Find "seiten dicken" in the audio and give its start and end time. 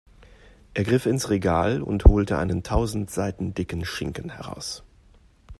3.11-3.85